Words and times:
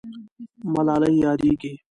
ملالۍ 0.73 1.13
یادېږي. 1.25 1.71